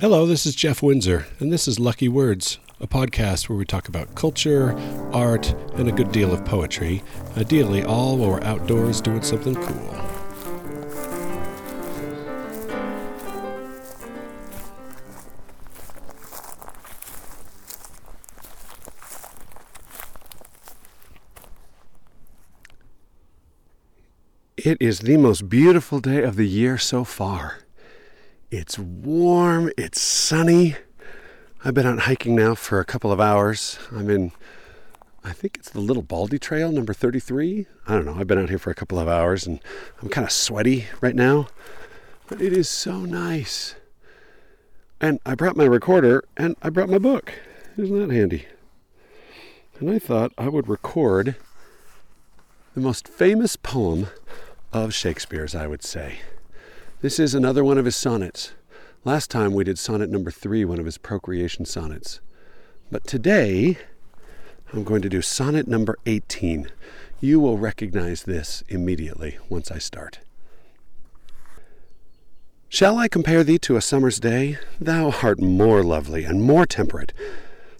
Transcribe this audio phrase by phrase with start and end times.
[0.00, 3.88] Hello, this is Jeff Windsor, and this is Lucky Words, a podcast where we talk
[3.88, 4.78] about culture,
[5.12, 7.02] art, and a good deal of poetry,
[7.36, 9.94] ideally all while we're outdoors doing something cool.
[24.56, 27.64] It is the most beautiful day of the year so far.
[28.50, 30.74] It's warm, it's sunny.
[31.62, 33.78] I've been out hiking now for a couple of hours.
[33.92, 34.32] I'm in,
[35.22, 37.66] I think it's the Little Baldy Trail, number 33.
[37.86, 38.14] I don't know.
[38.14, 39.60] I've been out here for a couple of hours and
[40.00, 41.48] I'm kind of sweaty right now,
[42.26, 43.74] but it is so nice.
[44.98, 47.34] And I brought my recorder and I brought my book.
[47.76, 48.46] Isn't that handy?
[49.78, 51.36] And I thought I would record
[52.72, 54.06] the most famous poem
[54.72, 56.20] of Shakespeare's, I would say.
[57.00, 58.54] This is another one of his sonnets.
[59.04, 62.18] Last time we did sonnet number three, one of his procreation sonnets.
[62.90, 63.78] But today,
[64.72, 66.72] I'm going to do sonnet number 18.
[67.20, 70.18] You will recognize this immediately once I start.
[72.68, 74.58] Shall I compare thee to a summer's day?
[74.80, 77.12] Thou art more lovely and more temperate.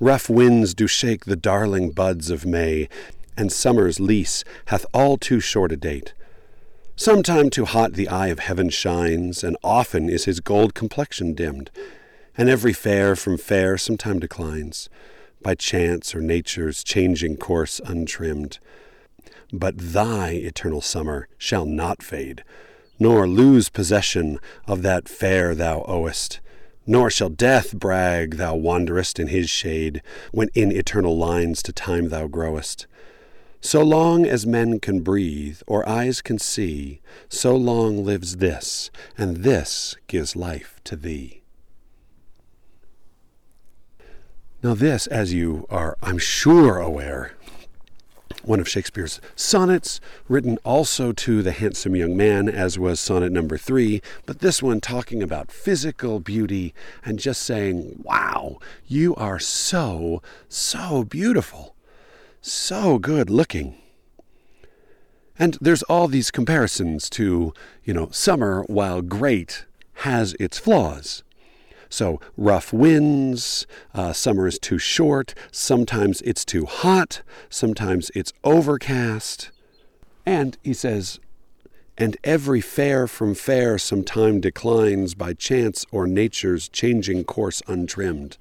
[0.00, 2.88] Rough winds do shake the darling buds of May,
[3.36, 6.14] and summer's lease hath all too short a date.
[6.96, 11.70] Sometime too hot the eye of heaven shines, and often is his gold complexion dimmed,
[12.36, 14.90] and every fair from fair sometime declines,
[15.42, 18.58] by chance or nature's changing course untrimmed.
[19.52, 22.44] But thy eternal summer shall not fade,
[22.98, 26.40] nor lose possession of that fair thou owest,
[26.86, 32.10] nor shall death brag thou wanderest in his shade, when in eternal lines to time
[32.10, 32.86] thou growest.
[33.64, 39.38] So long as men can breathe or eyes can see, so long lives this, and
[39.38, 41.42] this gives life to thee.
[44.64, 47.34] Now, this, as you are, I'm sure, aware,
[48.42, 53.56] one of Shakespeare's sonnets, written also to the handsome young man, as was sonnet number
[53.56, 56.74] three, but this one talking about physical beauty
[57.04, 58.58] and just saying, Wow,
[58.88, 61.71] you are so, so beautiful
[62.42, 63.76] so good looking.
[65.38, 67.54] And there's all these comparisons to,
[67.84, 69.64] you know, summer, while great,
[69.94, 71.22] has its flaws.
[71.88, 79.50] So, rough winds, uh, summer is too short, sometimes it's too hot, sometimes it's overcast.
[80.24, 81.20] And he says,
[81.98, 88.38] and every fair from fair sometime declines by chance or nature's changing course untrimmed.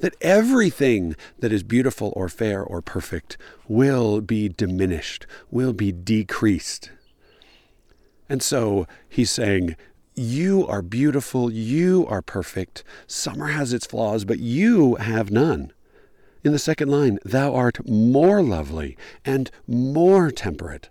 [0.00, 3.36] That everything that is beautiful or fair or perfect
[3.68, 6.90] will be diminished, will be decreased.
[8.28, 9.76] And so he's saying,
[10.14, 12.84] You are beautiful, you are perfect.
[13.06, 15.72] Summer has its flaws, but you have none.
[16.42, 20.88] In the second line, thou art more lovely and more temperate.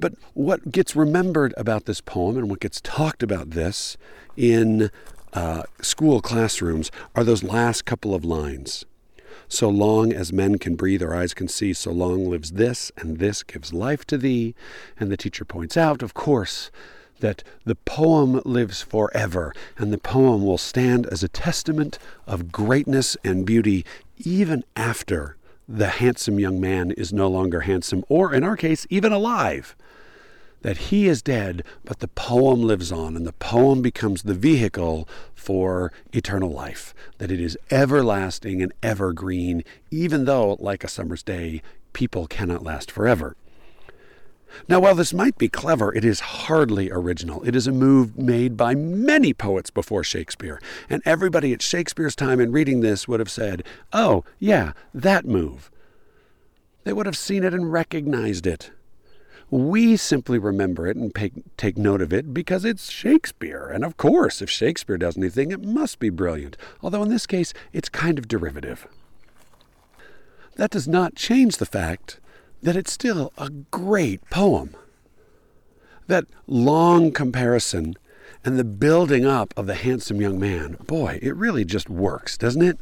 [0.00, 3.98] But what gets remembered about this poem and what gets talked about this
[4.36, 4.90] in
[5.34, 8.86] uh, school classrooms are those last couple of lines.
[9.46, 13.18] So long as men can breathe or eyes can see, so long lives this, and
[13.18, 14.54] this gives life to thee.
[14.98, 16.70] And the teacher points out, of course,
[17.18, 23.16] that the poem lives forever, and the poem will stand as a testament of greatness
[23.22, 23.84] and beauty
[24.16, 25.36] even after
[25.72, 29.76] the handsome young man is no longer handsome, or in our case, even alive
[30.62, 35.08] that he is dead, but the poem lives on, and the poem becomes the vehicle
[35.34, 41.62] for eternal life, that it is everlasting and evergreen, even though, like a summer's day,
[41.92, 43.36] people cannot last forever.
[44.68, 47.42] Now, while this might be clever, it is hardly original.
[47.42, 52.40] It is a move made by many poets before Shakespeare, and everybody at Shakespeare's time
[52.40, 55.70] in reading this would have said, Oh, yeah, that move.
[56.84, 58.70] They would have seen it and recognized it.
[59.50, 63.66] We simply remember it and pay, take note of it because it's Shakespeare.
[63.66, 66.56] And of course, if Shakespeare does anything, it must be brilliant.
[66.82, 68.86] Although in this case, it's kind of derivative.
[70.54, 72.20] That does not change the fact
[72.62, 74.74] that it's still a great poem.
[76.06, 77.94] That long comparison
[78.44, 82.62] and the building up of the handsome young man, boy, it really just works, doesn't
[82.62, 82.78] it?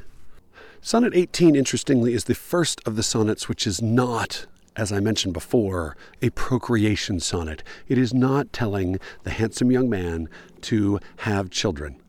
[0.80, 4.46] Sonnet 18, interestingly, is the first of the sonnets which is not
[4.78, 7.64] as I mentioned before, a procreation sonnet.
[7.88, 10.28] It is not telling the handsome young man
[10.62, 12.00] to have children.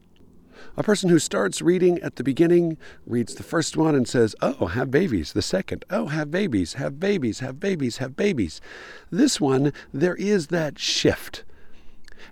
[0.80, 4.68] A person who starts reading at the beginning reads the first one and says, Oh,
[4.68, 5.34] have babies.
[5.34, 8.62] The second, Oh, have babies, have babies, have babies, have babies.
[9.12, 11.44] This one, there is that shift.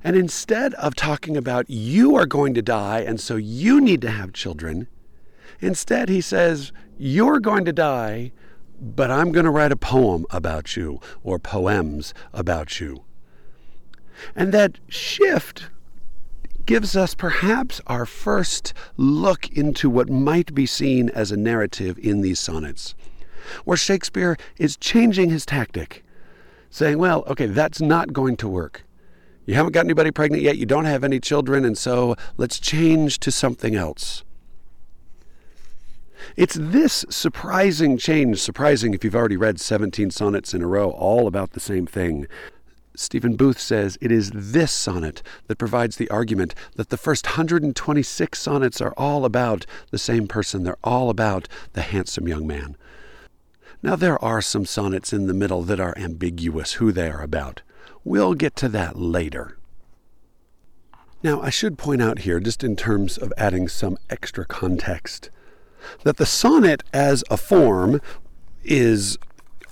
[0.01, 4.11] And instead of talking about you are going to die and so you need to
[4.11, 4.87] have children,
[5.59, 8.31] instead he says, You're going to die,
[8.79, 13.03] but I'm going to write a poem about you or poems about you.
[14.37, 15.67] And that shift
[16.67, 22.21] gives us perhaps our first look into what might be seen as a narrative in
[22.21, 22.93] these sonnets,
[23.63, 26.03] where Shakespeare is changing his tactic,
[26.69, 28.83] saying, Well, okay, that's not going to work.
[29.45, 33.19] You haven't got anybody pregnant yet, you don't have any children, and so let's change
[33.19, 34.23] to something else.
[36.35, 41.27] It's this surprising change, surprising if you've already read 17 sonnets in a row, all
[41.27, 42.27] about the same thing.
[42.99, 48.39] Stephen Booth says it is this sonnet that provides the argument that the first 126
[48.39, 50.63] sonnets are all about the same person.
[50.63, 52.75] They're all about the handsome young man.
[53.83, 57.61] Now, there are some sonnets in the middle that are ambiguous who they are about.
[58.03, 59.57] We'll get to that later.
[61.21, 65.29] Now, I should point out here, just in terms of adding some extra context,
[66.03, 68.01] that the sonnet as a form
[68.63, 69.19] is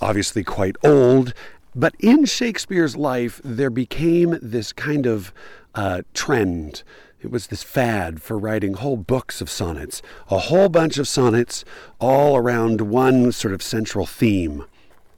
[0.01, 1.33] obviously quite old,
[1.75, 5.33] but in Shakespeare's life, there became this kind of
[5.75, 6.83] uh, trend.
[7.21, 11.65] It was this fad for writing whole books of sonnets, a whole bunch of sonnets
[11.99, 14.65] all around one sort of central theme.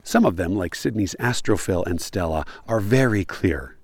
[0.02, 3.76] Some of them, like Sidney's Astrophil and Stella, are very clear.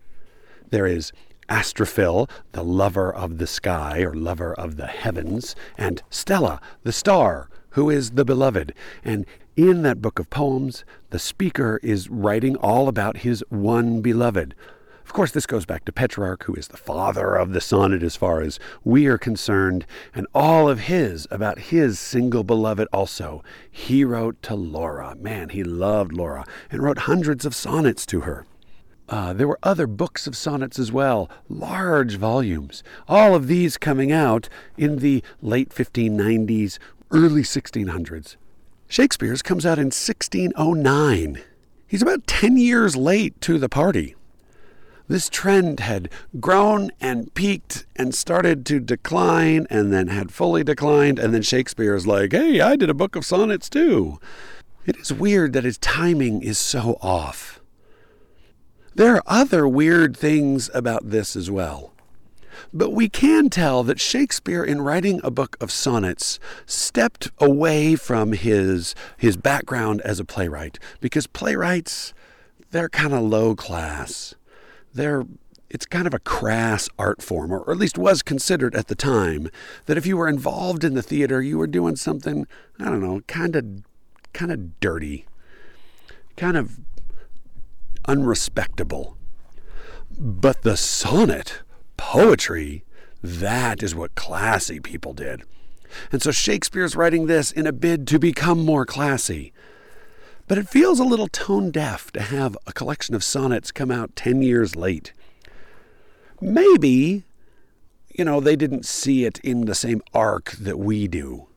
[0.71, 1.13] There is
[1.49, 7.49] Astrophil, the lover of the sky or lover of the heavens, and Stella, the star,
[7.71, 8.73] who is the beloved.
[9.05, 14.55] And in that book of poems, the speaker is writing all about his one beloved.
[15.05, 18.17] Of course, this goes back to Petrarch, who is the father of the sonnet as
[18.17, 23.45] far as we are concerned, and all of his about his single beloved also.
[23.71, 25.15] He wrote to Laura.
[25.17, 28.47] Man, he loved Laura and wrote hundreds of sonnets to her.
[29.07, 32.83] Uh, there were other books of sonnets as well, large volumes.
[33.07, 34.49] All of these coming out
[34.79, 36.79] in the late 1590s,
[37.11, 38.37] early 1600s.
[38.95, 41.43] Shakespeare's comes out in 1609.
[41.85, 44.15] He's about 10 years late to the party.
[45.09, 46.09] This trend had
[46.39, 52.07] grown and peaked and started to decline and then had fully declined, and then Shakespeare's
[52.07, 54.21] like, hey, I did a book of sonnets too.
[54.87, 57.61] It is weird that his timing is so off.
[58.95, 61.94] There are other weird things about this as well.
[62.73, 68.33] But we can tell that Shakespeare, in writing a book of sonnets, stepped away from
[68.33, 72.15] his, his background as a playwright, because playwrights,
[72.71, 74.35] they're kind of low class.
[74.93, 75.25] They're
[75.75, 79.51] it's kind of a crass art form, or at least was considered at the time,
[79.87, 82.47] that if you were involved in the theater, you were doing something,
[82.79, 83.83] I don't know, kind of
[84.33, 85.27] kind of dirty,
[86.37, 86.79] kind of
[88.07, 89.17] unrespectable.
[90.17, 91.63] But the sonnet,
[92.05, 92.85] poetry,
[93.23, 95.43] that is what classy people did.
[96.13, 99.53] And so Shakespeare's writing this in a bid to become more classy.
[100.47, 104.15] But it feels a little tone deaf to have a collection of sonnets come out
[104.17, 105.15] 10 years late.
[106.43, 107.25] Maybe,
[108.15, 111.49] you know, they didn't see it in the same arc that we do.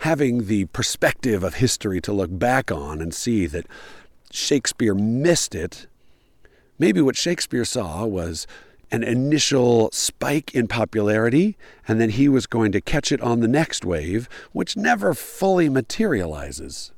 [0.00, 3.66] Having the perspective of history to look back on and see that
[4.30, 5.86] Shakespeare missed it,
[6.78, 8.46] maybe what Shakespeare saw was
[8.92, 11.56] an initial spike in popularity,
[11.88, 15.68] and then he was going to catch it on the next wave, which never fully
[15.70, 16.92] materializes.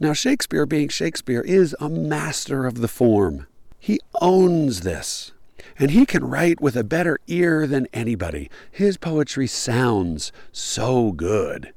[0.00, 3.46] Now, Shakespeare, being Shakespeare, is a master of the form.
[3.78, 5.32] He owns this,
[5.78, 8.50] and he can write with a better ear than anybody.
[8.70, 11.72] His poetry sounds so good.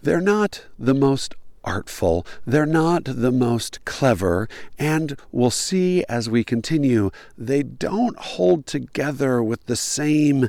[0.00, 1.34] They're not the most
[1.68, 4.48] artful, they're not the most clever,
[4.78, 10.48] and we'll see as we continue, they don't hold together with the same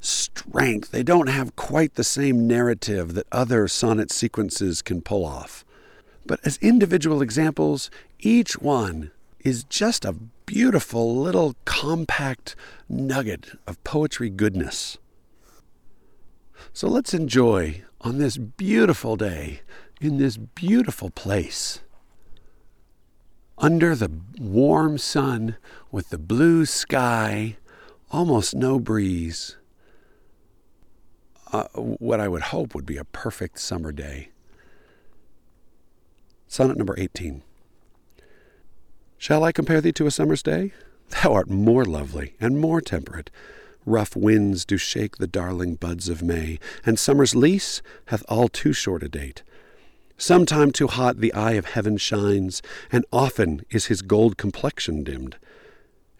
[0.00, 0.90] strength.
[0.90, 5.64] They don't have quite the same narrative that other sonnet sequences can pull off.
[6.26, 10.12] But as individual examples, each one is just a
[10.44, 12.54] beautiful little compact
[12.86, 14.98] nugget of poetry goodness.
[16.74, 19.62] So let's enjoy on this beautiful day
[20.00, 21.80] in this beautiful place
[23.58, 25.56] under the warm sun
[25.90, 27.58] with the blue sky,
[28.10, 29.56] almost no breeze.
[31.52, 34.30] Uh, what I would hope would be a perfect summer day.
[36.48, 37.42] Sonnet number 18.
[39.18, 40.72] Shall I compare thee to a summer's day?
[41.10, 43.30] Thou art more lovely and more temperate.
[43.84, 48.72] Rough winds do shake the darling buds of May, and summer's lease hath all too
[48.72, 49.42] short a date.
[50.20, 52.60] Sometime too hot the eye of heaven shines,
[52.92, 55.36] and often is his gold complexion dimmed.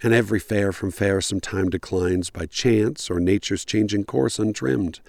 [0.02, 5.00] and every fair from fair sometime declines by chance or nature's changing course untrimmed.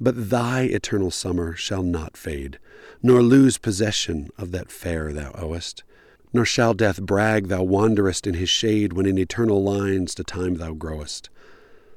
[0.00, 2.58] But thy eternal summer shall not fade,
[3.02, 5.84] nor lose possession of that fair thou owest.
[6.32, 10.54] Nor shall death brag thou wanderest in his shade when in eternal lines to time
[10.54, 11.28] thou growest.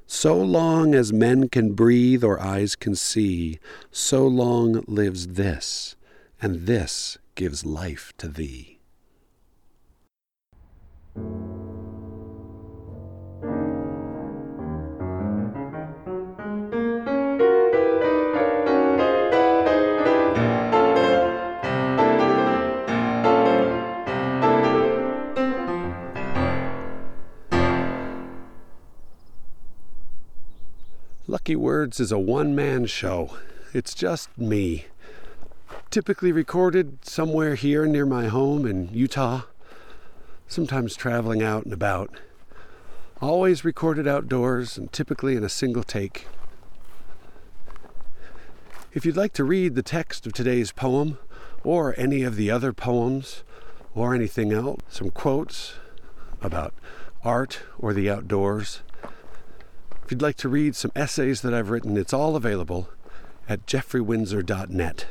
[0.06, 3.60] So long as men can breathe or eyes can see,
[3.92, 5.96] so long lives this,
[6.44, 8.78] and this gives life to thee.
[31.26, 33.38] Lucky Words is a one man show.
[33.74, 34.88] It's just me.
[35.94, 39.44] Typically recorded somewhere here near my home in Utah,
[40.48, 42.20] sometimes traveling out and about.
[43.22, 46.26] Always recorded outdoors and typically in a single take.
[48.92, 51.20] If you'd like to read the text of today's poem,
[51.64, 53.44] or any of the other poems,
[53.94, 55.76] or anything else, some quotes
[56.42, 56.74] about
[57.24, 58.82] art or the outdoors,
[60.04, 62.90] if you'd like to read some essays that I've written, it's all available
[63.48, 65.06] at jeffreywindsor.net.